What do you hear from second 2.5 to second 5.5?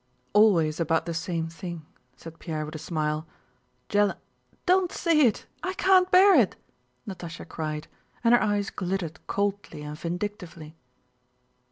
with a smile. "Jealo..." "Don't say it!